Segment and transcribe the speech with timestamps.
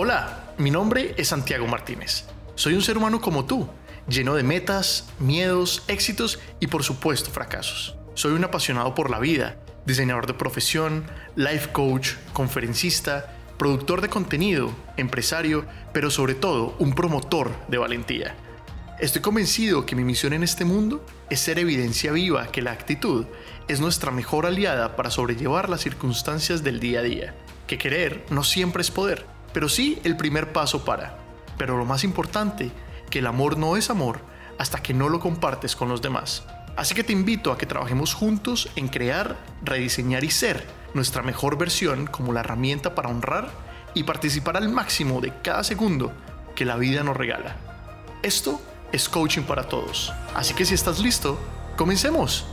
[0.00, 2.22] Hola, mi nombre es Santiago Martínez.
[2.54, 3.68] Soy un ser humano como tú,
[4.06, 7.96] lleno de metas, miedos, éxitos y por supuesto fracasos.
[8.14, 9.56] Soy un apasionado por la vida,
[9.86, 11.04] diseñador de profesión,
[11.34, 18.36] life coach, conferencista, productor de contenido, empresario, pero sobre todo un promotor de valentía.
[19.00, 23.26] Estoy convencido que mi misión en este mundo es ser evidencia viva que la actitud
[23.66, 27.34] es nuestra mejor aliada para sobrellevar las circunstancias del día a día,
[27.66, 31.18] que querer no siempre es poder pero sí el primer paso para.
[31.56, 32.70] Pero lo más importante,
[33.10, 34.20] que el amor no es amor
[34.56, 36.44] hasta que no lo compartes con los demás.
[36.76, 41.58] Así que te invito a que trabajemos juntos en crear, rediseñar y ser nuestra mejor
[41.58, 43.50] versión como la herramienta para honrar
[43.94, 46.12] y participar al máximo de cada segundo
[46.54, 47.56] que la vida nos regala.
[48.22, 48.62] Esto
[48.92, 50.12] es coaching para todos.
[50.36, 51.36] Así que si estás listo,
[51.76, 52.46] comencemos.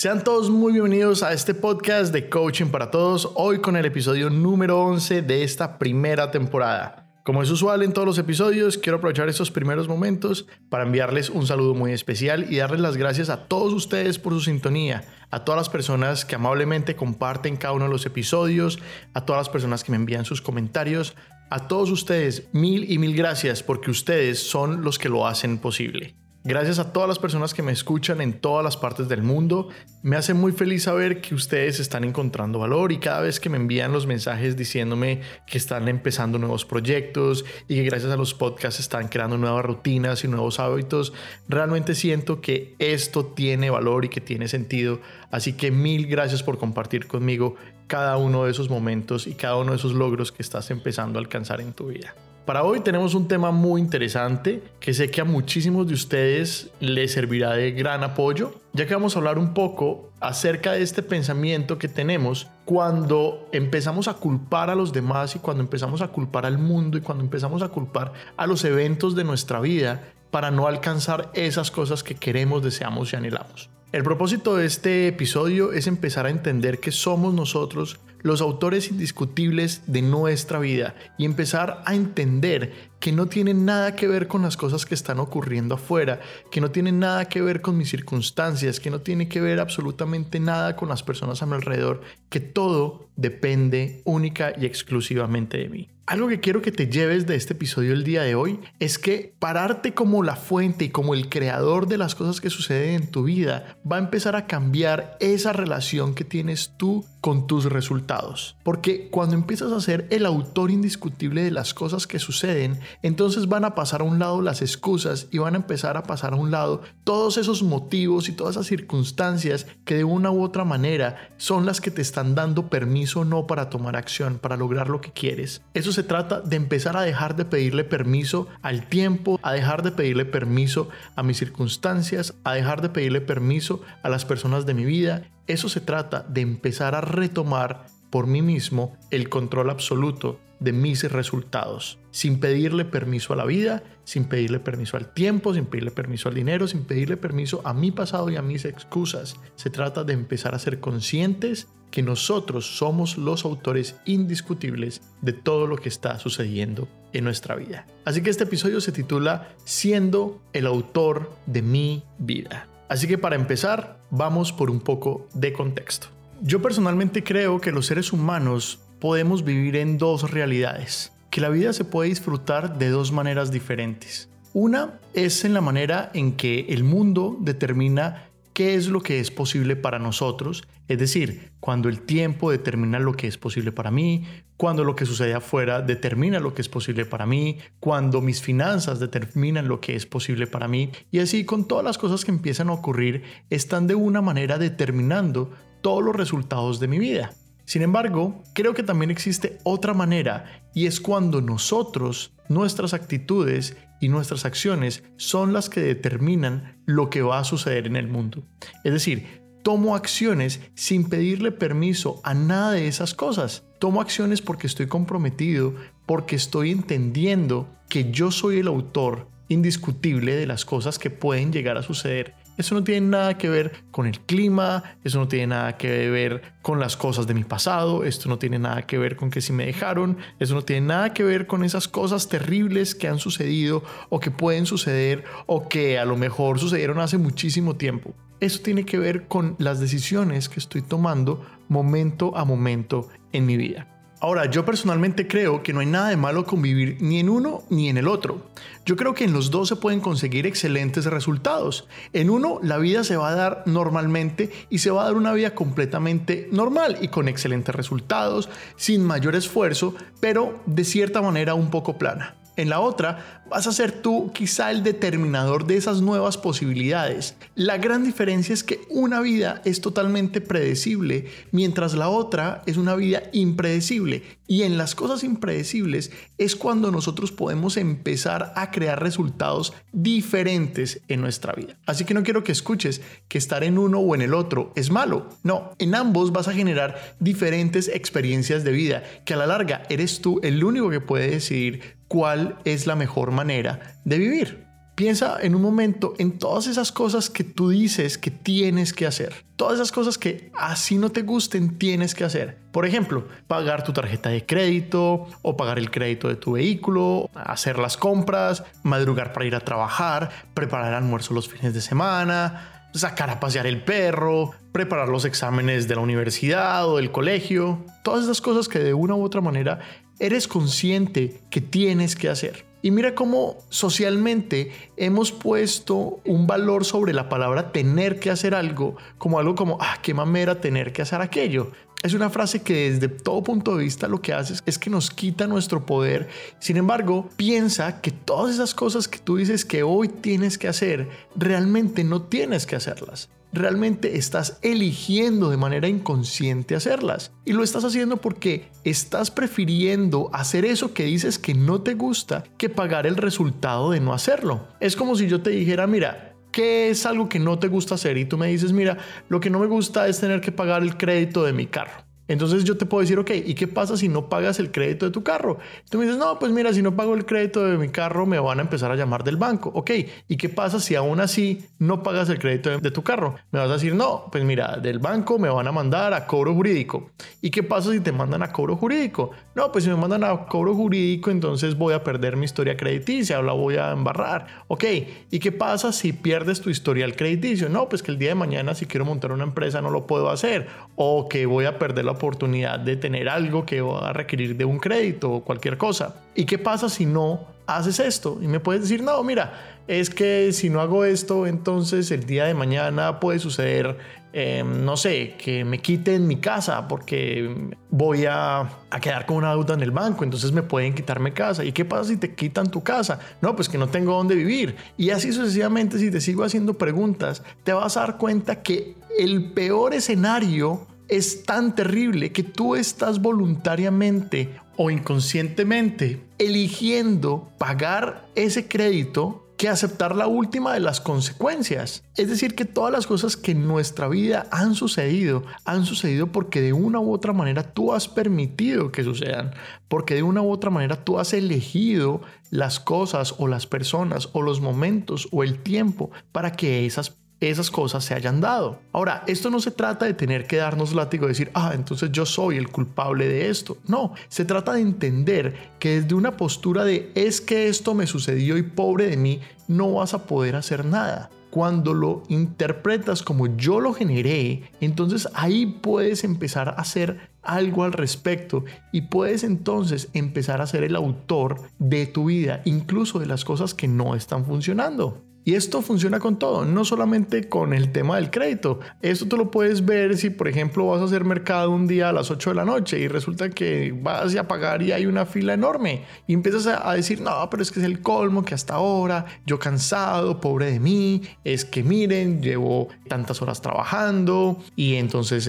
[0.00, 4.30] Sean todos muy bienvenidos a este podcast de Coaching para Todos, hoy con el episodio
[4.30, 7.20] número 11 de esta primera temporada.
[7.22, 11.46] Como es usual en todos los episodios, quiero aprovechar estos primeros momentos para enviarles un
[11.46, 15.58] saludo muy especial y darles las gracias a todos ustedes por su sintonía, a todas
[15.58, 18.78] las personas que amablemente comparten cada uno de los episodios,
[19.12, 21.14] a todas las personas que me envían sus comentarios,
[21.50, 26.14] a todos ustedes mil y mil gracias porque ustedes son los que lo hacen posible.
[26.42, 29.68] Gracias a todas las personas que me escuchan en todas las partes del mundo.
[30.02, 33.58] Me hace muy feliz saber que ustedes están encontrando valor y cada vez que me
[33.58, 38.80] envían los mensajes diciéndome que están empezando nuevos proyectos y que gracias a los podcasts
[38.80, 41.12] están creando nuevas rutinas y nuevos hábitos,
[41.46, 44.98] realmente siento que esto tiene valor y que tiene sentido.
[45.30, 49.72] Así que mil gracias por compartir conmigo cada uno de esos momentos y cada uno
[49.72, 52.14] de esos logros que estás empezando a alcanzar en tu vida.
[52.50, 57.12] Para hoy tenemos un tema muy interesante que sé que a muchísimos de ustedes les
[57.12, 61.78] servirá de gran apoyo, ya que vamos a hablar un poco acerca de este pensamiento
[61.78, 66.58] que tenemos cuando empezamos a culpar a los demás y cuando empezamos a culpar al
[66.58, 70.02] mundo y cuando empezamos a culpar a los eventos de nuestra vida
[70.32, 73.70] para no alcanzar esas cosas que queremos, deseamos y anhelamos.
[73.92, 79.82] El propósito de este episodio es empezar a entender que somos nosotros los autores indiscutibles
[79.86, 84.56] de nuestra vida y empezar a entender que no tienen nada que ver con las
[84.56, 88.90] cosas que están ocurriendo afuera, que no tienen nada que ver con mis circunstancias, que
[88.90, 94.02] no tiene que ver absolutamente nada con las personas a mi alrededor, que todo depende
[94.04, 95.88] única y exclusivamente de mí.
[96.10, 99.32] Algo que quiero que te lleves de este episodio el día de hoy es que
[99.38, 103.22] pararte como la fuente y como el creador de las cosas que suceden en tu
[103.22, 108.56] vida va a empezar a cambiar esa relación que tienes tú con tus resultados.
[108.64, 113.64] Porque cuando empiezas a ser el autor indiscutible de las cosas que suceden, entonces van
[113.64, 116.50] a pasar a un lado las excusas y van a empezar a pasar a un
[116.50, 121.66] lado todos esos motivos y todas esas circunstancias que de una u otra manera son
[121.66, 125.12] las que te están dando permiso o no para tomar acción, para lograr lo que
[125.12, 125.62] quieres.
[125.74, 129.92] Eso se trata de empezar a dejar de pedirle permiso al tiempo, a dejar de
[129.92, 134.84] pedirle permiso a mis circunstancias, a dejar de pedirle permiso a las personas de mi
[134.84, 135.22] vida.
[135.46, 141.10] Eso se trata de empezar a retomar por mí mismo el control absoluto de mis
[141.10, 146.28] resultados, sin pedirle permiso a la vida, sin pedirle permiso al tiempo, sin pedirle permiso
[146.28, 149.36] al dinero, sin pedirle permiso a mi pasado y a mis excusas.
[149.56, 155.66] Se trata de empezar a ser conscientes que nosotros somos los autores indiscutibles de todo
[155.66, 157.86] lo que está sucediendo en nuestra vida.
[158.04, 162.68] Así que este episodio se titula Siendo el autor de mi vida.
[162.88, 166.08] Así que para empezar, vamos por un poco de contexto.
[166.42, 171.72] Yo personalmente creo que los seres humanos podemos vivir en dos realidades, que la vida
[171.72, 174.28] se puede disfrutar de dos maneras diferentes.
[174.52, 179.30] Una es en la manera en que el mundo determina qué es lo que es
[179.30, 184.26] posible para nosotros, es decir, cuando el tiempo determina lo que es posible para mí,
[184.56, 188.98] cuando lo que sucede afuera determina lo que es posible para mí, cuando mis finanzas
[188.98, 192.68] determinan lo que es posible para mí, y así con todas las cosas que empiezan
[192.68, 195.50] a ocurrir, están de una manera determinando
[195.80, 197.32] todos los resultados de mi vida.
[197.70, 204.08] Sin embargo, creo que también existe otra manera y es cuando nosotros, nuestras actitudes y
[204.08, 208.42] nuestras acciones son las que determinan lo que va a suceder en el mundo.
[208.82, 213.62] Es decir, tomo acciones sin pedirle permiso a nada de esas cosas.
[213.78, 215.76] Tomo acciones porque estoy comprometido,
[216.06, 221.76] porque estoy entendiendo que yo soy el autor indiscutible de las cosas que pueden llegar
[221.76, 225.76] a suceder eso no tiene nada que ver con el clima, eso no tiene nada
[225.76, 229.30] que ver con las cosas de mi pasado, esto no tiene nada que ver con
[229.30, 233.08] que si me dejaron, eso no tiene nada que ver con esas cosas terribles que
[233.08, 238.14] han sucedido o que pueden suceder o que a lo mejor sucedieron hace muchísimo tiempo.
[238.40, 243.56] Eso tiene que ver con las decisiones que estoy tomando momento a momento en mi
[243.56, 243.99] vida.
[244.22, 247.62] Ahora, yo personalmente creo que no hay nada de malo con vivir ni en uno
[247.70, 248.50] ni en el otro.
[248.84, 251.88] Yo creo que en los dos se pueden conseguir excelentes resultados.
[252.12, 255.32] En uno, la vida se va a dar normalmente y se va a dar una
[255.32, 261.70] vida completamente normal y con excelentes resultados, sin mayor esfuerzo, pero de cierta manera un
[261.70, 262.39] poco plana.
[262.56, 267.34] En la otra, vas a ser tú quizá el determinador de esas nuevas posibilidades.
[267.54, 272.94] La gran diferencia es que una vida es totalmente predecible, mientras la otra es una
[272.96, 274.22] vida impredecible.
[274.50, 281.20] Y en las cosas impredecibles es cuando nosotros podemos empezar a crear resultados diferentes en
[281.20, 281.78] nuestra vida.
[281.86, 284.90] Así que no quiero que escuches que estar en uno o en el otro es
[284.90, 285.28] malo.
[285.44, 290.20] No, en ambos vas a generar diferentes experiencias de vida, que a la larga eres
[290.20, 294.69] tú el único que puede decidir cuál es la mejor manera de vivir.
[295.00, 299.32] Piensa en un momento en todas esas cosas que tú dices que tienes que hacer.
[299.56, 302.58] Todas esas cosas que así no te gusten tienes que hacer.
[302.70, 307.78] Por ejemplo, pagar tu tarjeta de crédito o pagar el crédito de tu vehículo, hacer
[307.78, 313.40] las compras, madrugar para ir a trabajar, preparar almuerzo los fines de semana, sacar a
[313.40, 317.86] pasear el perro, preparar los exámenes de la universidad o del colegio.
[318.02, 319.78] Todas esas cosas que de una u otra manera
[320.20, 322.64] eres consciente que tienes que hacer.
[322.82, 328.96] Y mira cómo socialmente hemos puesto un valor sobre la palabra tener que hacer algo
[329.18, 331.72] como algo como, ah, qué mamera tener que hacer aquello.
[332.02, 335.10] Es una frase que desde todo punto de vista lo que hace es que nos
[335.10, 336.28] quita nuestro poder.
[336.58, 341.08] Sin embargo, piensa que todas esas cosas que tú dices que hoy tienes que hacer,
[341.36, 347.32] realmente no tienes que hacerlas realmente estás eligiendo de manera inconsciente hacerlas.
[347.44, 352.44] Y lo estás haciendo porque estás prefiriendo hacer eso que dices que no te gusta
[352.58, 354.68] que pagar el resultado de no hacerlo.
[354.80, 358.16] Es como si yo te dijera, mira, ¿qué es algo que no te gusta hacer?
[358.16, 358.98] Y tú me dices, mira,
[359.28, 362.09] lo que no me gusta es tener que pagar el crédito de mi carro.
[362.30, 365.10] Entonces yo te puedo decir, ok, ¿y qué pasa si no pagas el crédito de
[365.10, 365.58] tu carro?
[365.90, 368.38] Tú me dices, no, pues mira, si no pago el crédito de mi carro, me
[368.38, 369.72] van a empezar a llamar del banco.
[369.74, 369.90] Ok,
[370.28, 373.34] ¿y qué pasa si aún así no pagas el crédito de, tu carro?
[373.50, 376.54] Me vas a decir, no, pues mira, del banco me van a mandar a cobro
[376.54, 377.10] jurídico.
[377.42, 379.32] ¿Y qué pasa si te mandan a cobro jurídico?
[379.56, 383.40] No, pues si me mandan a cobro jurídico, entonces voy a perder mi historia crediticia
[383.40, 384.46] o la voy a embarrar.
[384.68, 384.84] Ok,
[385.32, 387.68] ¿y qué pasa si pierdes tu historial crediticio?
[387.68, 390.30] No, pues que el día de mañana si quiero montar una empresa no lo puedo
[390.30, 394.56] hacer o que voy a perder la oportunidad de tener algo que va a requerir
[394.56, 396.16] de un crédito o cualquier cosa.
[396.34, 398.38] ¿Y qué pasa si no haces esto?
[398.42, 402.44] Y me puedes decir, no, mira, es que si no hago esto, entonces el día
[402.44, 403.96] de mañana puede suceder,
[404.34, 409.50] em, no sé, que me quiten mi casa porque voy a, a, quedar con una
[409.52, 411.64] deuda en el banco, entonces me pueden quitarme casa.
[411.64, 413.18] ¿Y qué pasa si te quitan tu casa?
[413.40, 414.76] No, pues que no tengo dónde vivir.
[414.98, 419.52] Y así sucesivamente, si te sigo haciendo preguntas, te vas a dar cuenta que el
[419.52, 429.46] peor escenario es tan terrible que tú estás voluntariamente o inconscientemente eligiendo pagar ese crédito
[429.60, 432.02] que aceptar la última de las consecuencias.
[432.16, 436.62] Es decir, que todas las cosas que en nuestra vida han sucedido, han sucedido porque
[436.62, 439.50] de una u otra manera tú has permitido que sucedan,
[439.88, 444.40] porque de una u otra manera tú has elegido las cosas o las personas o
[444.40, 448.80] los momentos o el tiempo para que esas esas cosas se hayan dado.
[448.92, 452.26] Ahora, esto no se trata de tener que darnos látigo y decir, ah, entonces yo
[452.26, 453.78] soy el culpable de esto.
[453.86, 458.58] No, se trata de entender que desde una postura de es que esto me sucedió
[458.58, 461.30] y pobre de mí, no vas a poder hacer nada.
[461.50, 467.92] Cuando lo interpretas como yo lo generé, entonces ahí puedes empezar a hacer algo al
[467.92, 473.44] respecto y puedes entonces empezar a ser el autor de tu vida, incluso de las
[473.44, 475.24] cosas que no están funcionando.
[475.44, 478.80] Y esto funciona con todo, no solamente con el tema del crédito.
[479.00, 482.12] Esto tú lo puedes ver si, por ejemplo, vas a hacer mercado un día a
[482.12, 485.54] las 8 de la noche y resulta que vas a pagar y hay una fila
[485.54, 486.04] enorme.
[486.26, 489.58] Y empiezas a, decir, no, pero es que es el colmo que hasta ahora, yo
[489.58, 495.48] cansado, pobre de mí, es que miren, llevo tantas horas trabajando y entonces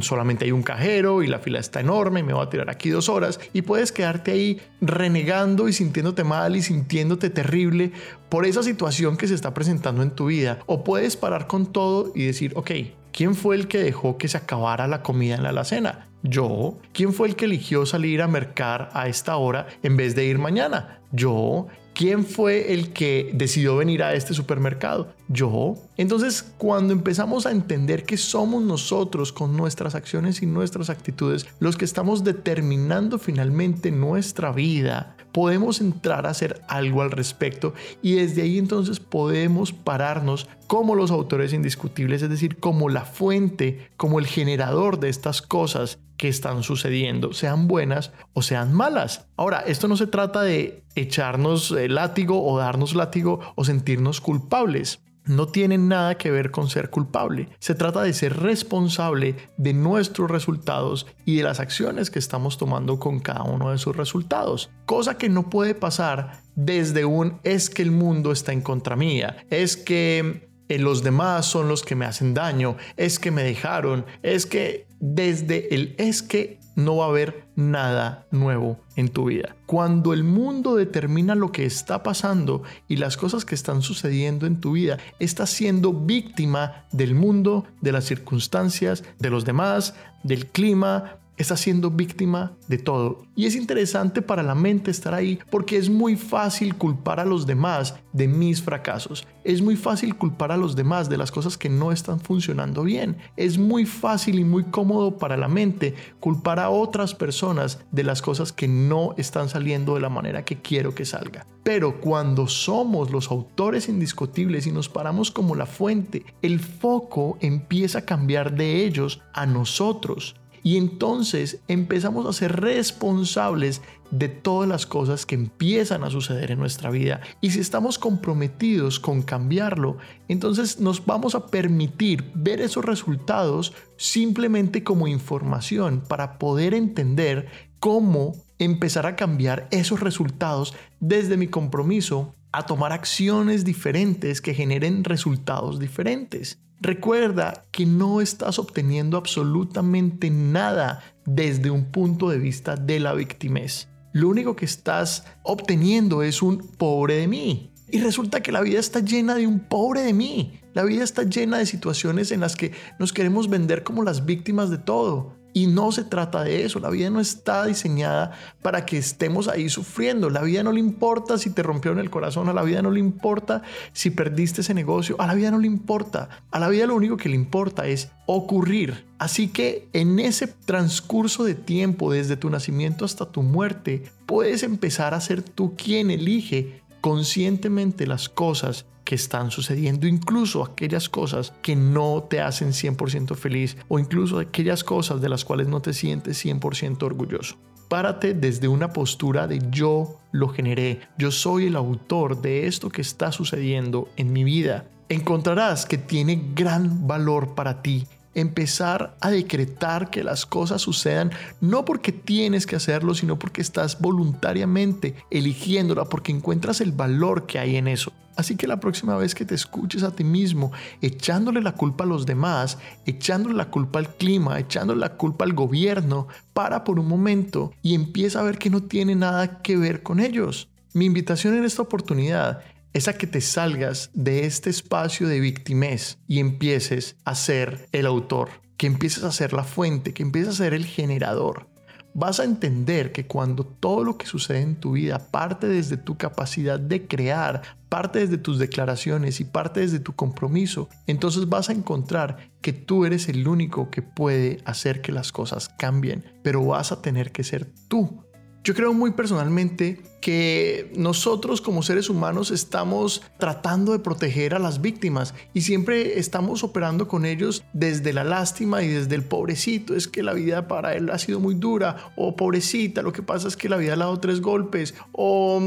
[0.00, 3.08] solamente hay un cajero y la fila está enorme, me voy a tirar aquí dos
[3.08, 7.92] horas y puedes quedarte ahí renegando y sintiéndote mal y sintiéndote terrible
[8.28, 10.58] por esa situación que se está presentando en tu vida.
[10.64, 12.70] O puedes parar con todo y decir, ok,
[13.12, 16.08] ¿quién fue el que dejó que se acabara la comida en la alacena?
[16.22, 16.78] Yo.
[16.94, 20.38] ¿Quién fue el que eligió salir a mercar a esta hora en vez de ir
[20.38, 21.02] mañana?
[21.12, 21.68] Yo.
[21.94, 25.12] ¿Quién fue el que decidió venir a este supermercado?
[25.32, 25.76] Yo.
[25.96, 31.76] Entonces, cuando empezamos a entender que somos nosotros con nuestras acciones y nuestras actitudes los
[31.76, 38.42] que estamos determinando finalmente nuestra vida, podemos entrar a hacer algo al respecto y desde
[38.42, 44.26] ahí entonces podemos pararnos como los autores indiscutibles, es decir, como la fuente, como el
[44.26, 49.26] generador de estas cosas que están sucediendo, sean buenas o sean malas.
[49.36, 55.00] Ahora, esto no se trata de echarnos el látigo o darnos látigo o sentirnos culpables
[55.24, 57.48] no tiene nada que ver con ser culpable.
[57.58, 62.98] Se trata de ser responsable de nuestros resultados y de las acciones que estamos tomando
[62.98, 64.70] con cada uno de esos resultados.
[64.86, 69.44] Cosa que no puede pasar desde un es que el mundo está en contra mía,
[69.50, 74.06] es que eh, los demás son los que me hacen daño, es que me dejaron,
[74.22, 79.56] es que desde el es que no va a haber nada nuevo en tu vida.
[79.66, 84.60] Cuando el mundo determina lo que está pasando y las cosas que están sucediendo en
[84.60, 91.16] tu vida, estás siendo víctima del mundo, de las circunstancias, de los demás, del clima,
[91.42, 93.22] está siendo víctima de todo.
[93.34, 97.46] Y es interesante para la mente estar ahí porque es muy fácil culpar a los
[97.46, 99.26] demás de mis fracasos.
[99.44, 103.16] Es muy fácil culpar a los demás de las cosas que no están funcionando bien.
[103.36, 108.20] Es muy fácil y muy cómodo para la mente culpar a otras personas de las
[108.20, 111.46] cosas que no están saliendo de la manera que quiero que salga.
[111.62, 118.00] Pero cuando somos los autores indiscutibles y nos paramos como la fuente, el foco empieza
[118.00, 120.34] a cambiar de ellos a nosotros.
[120.62, 126.58] Y entonces empezamos a ser responsables de todas las cosas que empiezan a suceder en
[126.58, 127.20] nuestra vida.
[127.40, 129.98] Y si estamos comprometidos con cambiarlo,
[130.28, 137.48] entonces nos vamos a permitir ver esos resultados simplemente como información para poder entender
[137.78, 145.04] cómo empezar a cambiar esos resultados desde mi compromiso a tomar acciones diferentes que generen
[145.04, 146.58] resultados diferentes.
[146.82, 153.88] Recuerda que no estás obteniendo absolutamente nada desde un punto de vista de la victimez.
[154.14, 157.74] Lo único que estás obteniendo es un pobre de mí.
[157.92, 160.60] Y resulta que la vida está llena de un pobre de mí.
[160.72, 164.70] La vida está llena de situaciones en las que nos queremos vender como las víctimas
[164.70, 165.36] de todo.
[165.52, 169.68] Y no se trata de eso, la vida no está diseñada para que estemos ahí
[169.68, 172.90] sufriendo, la vida no le importa si te rompieron el corazón, a la vida no
[172.90, 176.86] le importa si perdiste ese negocio, a la vida no le importa, a la vida
[176.86, 179.06] lo único que le importa es ocurrir.
[179.18, 185.14] Así que en ese transcurso de tiempo, desde tu nacimiento hasta tu muerte, puedes empezar
[185.14, 191.74] a ser tú quien elige conscientemente las cosas que están sucediendo, incluso aquellas cosas que
[191.74, 196.44] no te hacen 100% feliz o incluso aquellas cosas de las cuales no te sientes
[196.44, 197.56] 100% orgulloso.
[197.88, 203.02] Párate desde una postura de yo lo generé, yo soy el autor de esto que
[203.02, 204.88] está sucediendo en mi vida.
[205.08, 211.84] Encontrarás que tiene gran valor para ti empezar a decretar que las cosas sucedan no
[211.84, 217.76] porque tienes que hacerlo, sino porque estás voluntariamente eligiéndola, porque encuentras el valor que hay
[217.76, 218.12] en eso.
[218.36, 220.72] Así que la próxima vez que te escuches a ti mismo
[221.02, 225.52] echándole la culpa a los demás, echándole la culpa al clima, echándole la culpa al
[225.52, 230.02] gobierno, para por un momento y empieza a ver que no tiene nada que ver
[230.02, 230.68] con ellos.
[230.94, 236.18] Mi invitación en esta oportunidad es a que te salgas de este espacio de victimez
[236.26, 240.64] y empieces a ser el autor, que empieces a ser la fuente, que empieces a
[240.64, 241.68] ser el generador.
[242.12, 246.16] Vas a entender que cuando todo lo que sucede en tu vida parte desde tu
[246.16, 251.72] capacidad de crear, parte desde tus declaraciones y parte desde tu compromiso, entonces vas a
[251.72, 256.90] encontrar que tú eres el único que puede hacer que las cosas cambien, pero vas
[256.90, 258.24] a tener que ser tú
[258.62, 264.80] yo creo muy personalmente que nosotros como seres humanos estamos tratando de proteger a las
[264.80, 270.08] víctimas y siempre estamos operando con ellos desde la lástima y desde el pobrecito, es
[270.08, 273.56] que la vida para él ha sido muy dura o pobrecita, lo que pasa es
[273.56, 275.60] que la vida le ha dado tres golpes o,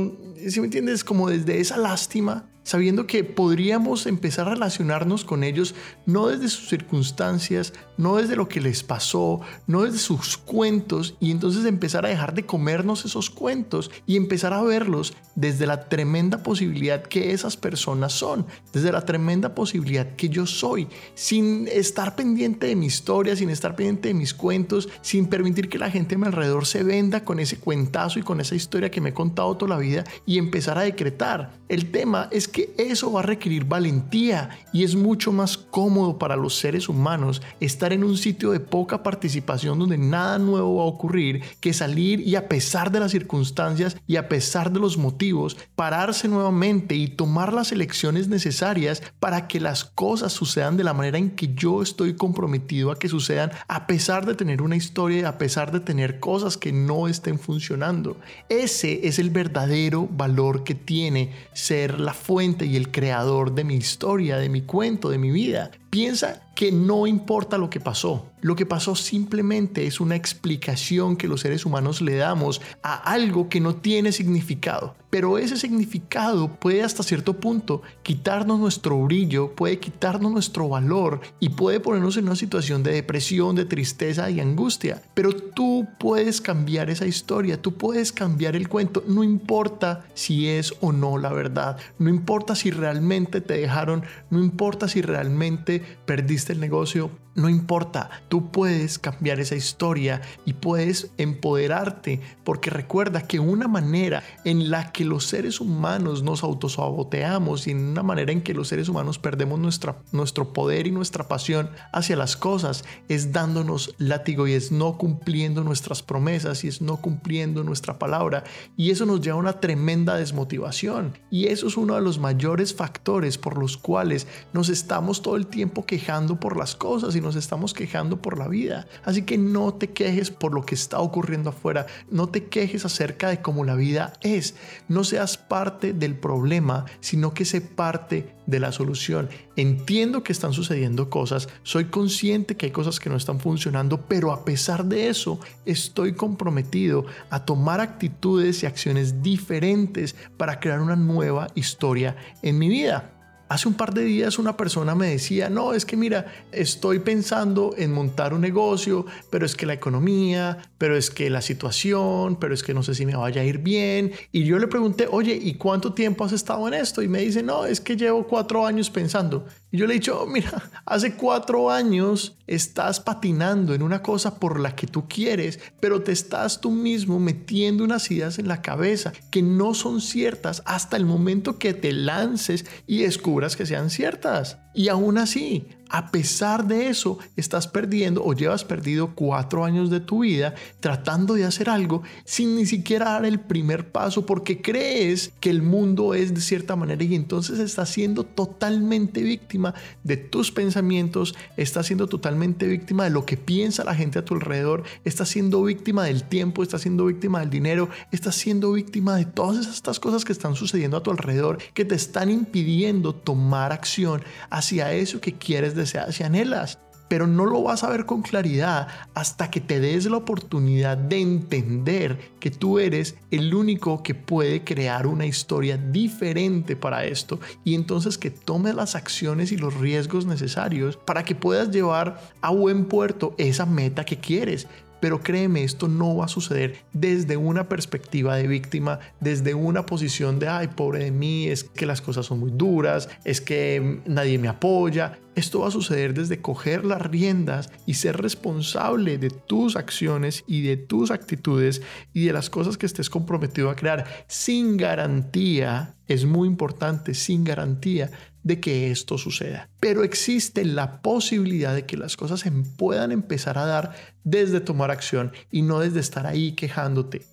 [0.47, 5.75] si me entiendes, como desde esa lástima sabiendo que podríamos empezar a relacionarnos con ellos
[6.05, 11.31] no desde sus circunstancias, no desde lo que les pasó, no desde sus cuentos, y
[11.31, 16.43] entonces empezar a dejar de comernos esos cuentos y empezar a verlos desde la tremenda
[16.43, 22.67] posibilidad que esas personas son, desde la tremenda posibilidad que yo soy, sin estar pendiente
[22.67, 26.17] de mi historia, sin estar pendiente de mis cuentos, sin permitir que la gente a
[26.17, 29.55] mi alrededor se venda con ese cuentazo y con esa historia que me he contado
[29.55, 31.53] toda la vida y empezar a decretar.
[31.69, 36.35] El tema es que eso va a requerir valentía y es mucho más cómodo para
[36.35, 40.87] los seres humanos estar en un sitio de poca participación donde nada nuevo va a
[40.87, 45.57] ocurrir que salir y a pesar de las circunstancias y a pesar de los motivos,
[45.75, 51.19] pararse nuevamente y tomar las elecciones necesarias para que las cosas sucedan de la manera
[51.19, 55.23] en que yo estoy comprometido a que sucedan a pesar de tener una historia y
[55.25, 58.17] a pesar de tener cosas que no estén funcionando.
[58.49, 63.75] Ese es el verdadero valor que tiene ser la fuente y el creador de mi
[63.75, 65.69] historia, de mi cuento, de mi vida.
[65.93, 68.25] Piensa que no importa lo que pasó.
[68.41, 73.47] Lo que pasó simplemente es una explicación que los seres humanos le damos a algo
[73.47, 74.95] que no tiene significado.
[75.13, 81.49] Pero ese significado puede hasta cierto punto quitarnos nuestro brillo, puede quitarnos nuestro valor y
[81.49, 85.03] puede ponernos en una situación de depresión, de tristeza y angustia.
[85.13, 89.03] Pero tú puedes cambiar esa historia, tú puedes cambiar el cuento.
[89.07, 94.01] No importa si es o no la verdad, no importa si realmente te dejaron,
[94.31, 100.53] no importa si realmente perdiste el negocio, no importa, tú puedes cambiar esa historia y
[100.53, 107.67] puedes empoderarte porque recuerda que una manera en la que los seres humanos nos autosaboteamos
[107.67, 111.27] y en una manera en que los seres humanos perdemos nuestra, nuestro poder y nuestra
[111.27, 116.81] pasión hacia las cosas es dándonos látigo y es no cumpliendo nuestras promesas y es
[116.81, 118.43] no cumpliendo nuestra palabra
[118.77, 122.73] y eso nos lleva a una tremenda desmotivación y eso es uno de los mayores
[122.73, 127.35] factores por los cuales nos estamos todo el tiempo quejando por las cosas y nos
[127.35, 128.87] estamos quejando por la vida.
[129.03, 133.29] Así que no te quejes por lo que está ocurriendo afuera, no te quejes acerca
[133.29, 134.55] de cómo la vida es.
[134.93, 139.27] No seas parte del problema, sino que sé parte de la solución.
[139.55, 144.31] Entiendo que están sucediendo cosas, soy consciente que hay cosas que no están funcionando, pero
[144.31, 150.95] a pesar de eso, estoy comprometido a tomar actitudes y acciones diferentes para crear una
[150.95, 153.12] nueva historia en mi vida.
[153.53, 157.75] Hace un par de días una persona me decía, no, es que mira, estoy pensando
[157.77, 162.55] en montar un negocio, pero es que la economía, pero es que la situación, pero
[162.55, 164.11] es que no sé si me vaya a ir bien.
[164.31, 167.03] Y yo le pregunté, oye, ¿y cuánto tiempo has estado en esto?
[167.03, 169.45] Y me dice, no, es que llevo cuatro años pensando.
[169.73, 174.39] Y yo le he dicho, oh, mira, hace cuatro años estás patinando en una cosa
[174.39, 178.61] por la que tú quieres, pero te estás tú mismo metiendo unas ideas en la
[178.61, 183.89] cabeza que no son ciertas hasta el momento que te lances y descubras que sean
[183.89, 184.59] ciertas.
[184.75, 189.99] Y aún así, a pesar de eso, estás perdiendo o llevas perdido cuatro años de
[189.99, 195.31] tu vida tratando de hacer algo sin ni siquiera dar el primer paso porque crees
[195.39, 200.51] que el mundo es de cierta manera y entonces estás siendo totalmente víctima de tus
[200.51, 205.29] pensamientos, estás siendo totalmente víctima de lo que piensa la gente a tu alrededor, estás
[205.29, 209.99] siendo víctima del tiempo, estás siendo víctima del dinero, estás siendo víctima de todas estas
[209.99, 215.21] cosas que están sucediendo a tu alrededor que te están impidiendo tomar acción hacia eso
[215.21, 216.79] que quieres deseas y anhelas.
[217.09, 221.21] Pero no lo vas a ver con claridad hasta que te des la oportunidad de
[221.21, 227.75] entender que tú eres el único que puede crear una historia diferente para esto y
[227.75, 232.85] entonces que tomes las acciones y los riesgos necesarios para que puedas llevar a buen
[232.85, 234.67] puerto esa meta que quieres.
[235.03, 240.39] Pero créeme, esto no va a suceder desde una perspectiva de víctima, desde una posición
[240.39, 244.39] de, ay, pobre de mí, es que las cosas son muy duras, es que nadie
[244.39, 245.19] me apoya.
[245.35, 250.61] Esto va a suceder desde coger las riendas y ser responsable de tus acciones y
[250.61, 251.81] de tus actitudes
[252.13, 257.43] y de las cosas que estés comprometido a crear sin garantía, es muy importante, sin
[257.43, 258.11] garantía
[258.43, 259.69] de que esto suceda.
[259.79, 264.91] Pero existe la posibilidad de que las cosas se puedan empezar a dar desde tomar
[264.91, 267.25] acción y no desde estar ahí quejándote.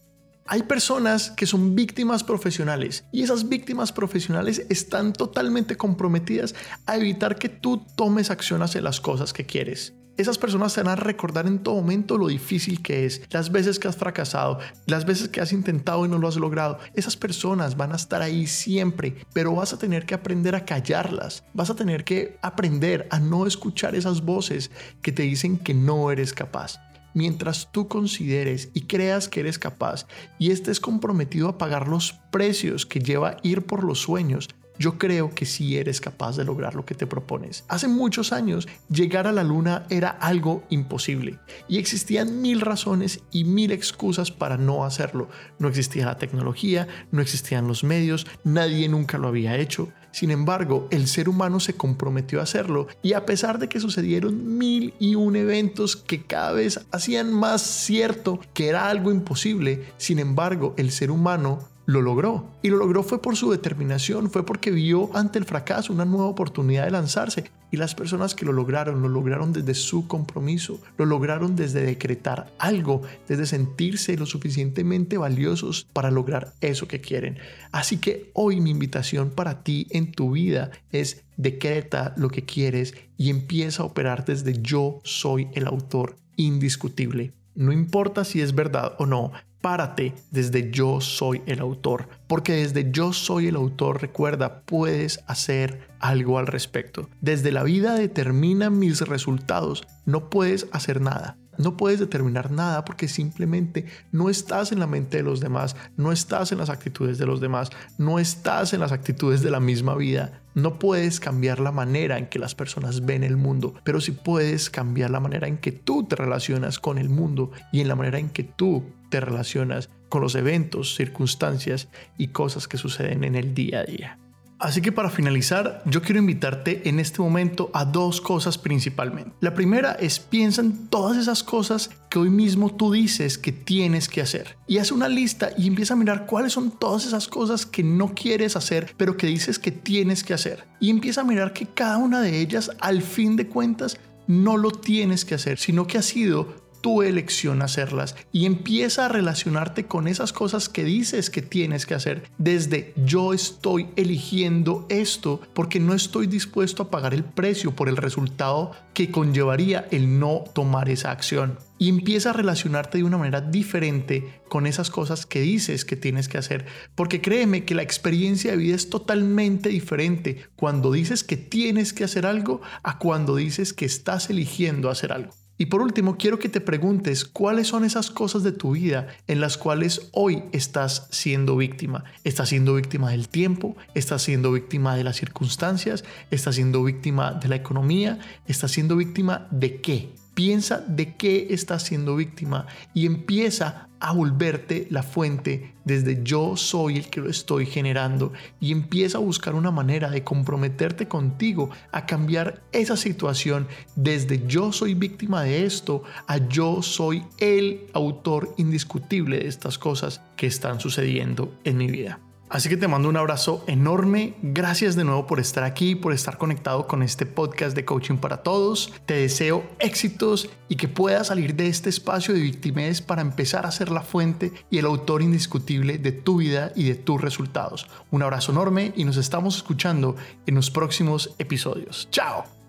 [0.46, 7.38] Hay personas que son víctimas profesionales y esas víctimas profesionales están totalmente comprometidas a evitar
[7.38, 9.94] que tú tomes acción hacia las cosas que quieres.
[10.20, 13.78] Esas personas te van a recordar en todo momento lo difícil que es, las veces
[13.78, 16.78] que has fracasado, las veces que has intentado y no lo has logrado.
[16.92, 21.42] Esas personas van a estar ahí siempre, pero vas a tener que aprender a callarlas.
[21.54, 26.10] Vas a tener que aprender a no escuchar esas voces que te dicen que no
[26.10, 26.78] eres capaz.
[27.14, 30.06] Mientras tú consideres y creas que eres capaz
[30.38, 34.50] y estés comprometido a pagar los precios que lleva ir por los sueños,
[34.80, 37.64] yo creo que sí eres capaz de lograr lo que te propones.
[37.68, 41.38] Hace muchos años, llegar a la luna era algo imposible
[41.68, 45.28] y existían mil razones y mil excusas para no hacerlo.
[45.58, 49.92] No existía la tecnología, no existían los medios, nadie nunca lo había hecho.
[50.12, 54.56] Sin embargo, el ser humano se comprometió a hacerlo y a pesar de que sucedieron
[54.58, 60.18] mil y un eventos que cada vez hacían más cierto que era algo imposible, sin
[60.18, 62.46] embargo, el ser humano lo logró.
[62.62, 66.26] Y lo logró fue por su determinación, fue porque vio ante el fracaso una nueva
[66.26, 67.50] oportunidad de lanzarse.
[67.72, 72.52] Y las personas que lo lograron, lo lograron desde su compromiso, lo lograron desde decretar
[72.58, 77.38] algo, desde sentirse lo suficientemente valiosos para lograr eso que quieren.
[77.72, 82.94] Así que hoy mi invitación para ti en tu vida es decreta lo que quieres
[83.16, 87.32] y empieza a operar desde yo soy el autor indiscutible.
[87.54, 92.90] No importa si es verdad o no, párate desde yo soy el autor, porque desde
[92.90, 97.08] yo soy el autor, recuerda, puedes hacer algo al respecto.
[97.20, 101.36] Desde la vida determina mis resultados, no puedes hacer nada.
[101.60, 106.10] No puedes determinar nada porque simplemente no estás en la mente de los demás, no
[106.10, 107.68] estás en las actitudes de los demás,
[107.98, 110.40] no estás en las actitudes de la misma vida.
[110.54, 114.70] No puedes cambiar la manera en que las personas ven el mundo, pero sí puedes
[114.70, 118.18] cambiar la manera en que tú te relacionas con el mundo y en la manera
[118.18, 123.52] en que tú te relacionas con los eventos, circunstancias y cosas que suceden en el
[123.52, 124.18] día a día.
[124.60, 129.32] Así que para finalizar, yo quiero invitarte en este momento a dos cosas principalmente.
[129.40, 134.06] La primera es piensa en todas esas cosas que hoy mismo tú dices que tienes
[134.06, 134.58] que hacer.
[134.66, 138.14] Y haz una lista y empieza a mirar cuáles son todas esas cosas que no
[138.14, 140.66] quieres hacer, pero que dices que tienes que hacer.
[140.78, 143.96] Y empieza a mirar que cada una de ellas, al fin de cuentas,
[144.26, 149.08] no lo tienes que hacer, sino que ha sido tu elección hacerlas y empieza a
[149.08, 155.40] relacionarte con esas cosas que dices que tienes que hacer desde yo estoy eligiendo esto
[155.54, 160.44] porque no estoy dispuesto a pagar el precio por el resultado que conllevaría el no
[160.54, 161.58] tomar esa acción.
[161.78, 166.28] Y empieza a relacionarte de una manera diferente con esas cosas que dices que tienes
[166.28, 166.66] que hacer.
[166.94, 172.04] Porque créeme que la experiencia de vida es totalmente diferente cuando dices que tienes que
[172.04, 175.39] hacer algo a cuando dices que estás eligiendo hacer algo.
[175.60, 179.42] Y por último, quiero que te preguntes cuáles son esas cosas de tu vida en
[179.42, 182.04] las cuales hoy estás siendo víctima.
[182.24, 183.76] ¿Estás siendo víctima del tiempo?
[183.94, 186.02] ¿Estás siendo víctima de las circunstancias?
[186.30, 188.18] ¿Estás siendo víctima de la economía?
[188.46, 190.14] ¿Estás siendo víctima de qué?
[190.40, 196.96] Piensa de qué estás siendo víctima y empieza a volverte la fuente desde yo soy
[196.96, 202.06] el que lo estoy generando y empieza a buscar una manera de comprometerte contigo a
[202.06, 209.40] cambiar esa situación desde yo soy víctima de esto a yo soy el autor indiscutible
[209.40, 212.18] de estas cosas que están sucediendo en mi vida.
[212.50, 214.34] Así que te mando un abrazo enorme.
[214.42, 218.38] Gracias de nuevo por estar aquí, por estar conectado con este podcast de coaching para
[218.38, 218.92] todos.
[219.06, 223.70] Te deseo éxitos y que puedas salir de este espacio de victimez para empezar a
[223.70, 227.86] ser la fuente y el autor indiscutible de tu vida y de tus resultados.
[228.10, 232.08] Un abrazo enorme y nos estamos escuchando en los próximos episodios.
[232.10, 232.59] Chao.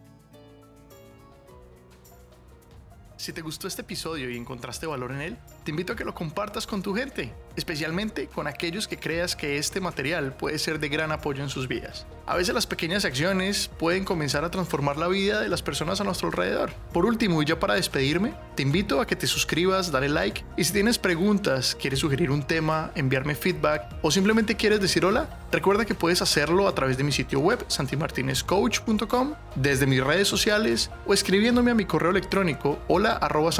[3.21, 6.15] Si te gustó este episodio y encontraste valor en él, te invito a que lo
[6.15, 10.89] compartas con tu gente, especialmente con aquellos que creas que este material puede ser de
[10.89, 12.07] gran apoyo en sus vidas.
[12.25, 16.03] A veces las pequeñas acciones pueden comenzar a transformar la vida de las personas a
[16.03, 16.71] nuestro alrededor.
[16.93, 20.63] Por último, y ya para despedirme, te invito a que te suscribas, dale like y
[20.63, 25.85] si tienes preguntas, quieres sugerir un tema, enviarme feedback o simplemente quieres decir hola, recuerda
[25.85, 31.13] que puedes haciendo a través de mi sitio web santimartinezcoach.com, desde mis redes sociales o
[31.13, 33.51] escribiéndome a mi correo electrónico hola arroba.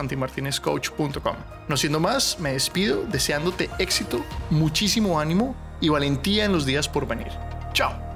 [1.68, 7.08] No siendo más, me despido deseándote éxito, muchísimo ánimo y valentía en los días por
[7.08, 7.32] venir.
[7.74, 8.11] Chao.